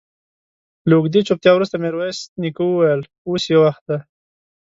له 0.87 0.93
اوږدې 0.97 1.21
چوپتيا 1.27 1.51
وروسته 1.53 1.75
ميرويس 1.83 2.19
نيکه 2.41 2.63
وويل: 2.65 3.01
اوس 3.27 3.43
يې 3.51 3.57
وخت 3.63 3.83
دی. 3.89 3.97